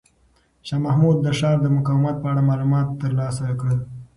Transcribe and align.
شاه 0.67 0.81
محمود 0.85 1.17
د 1.21 1.27
ښار 1.37 1.57
د 1.61 1.67
مقاومت 1.77 2.15
په 2.19 2.27
اړه 2.31 2.47
معلومات 2.49 2.87
ترلاسه 3.01 3.43
کړل. 3.59 3.79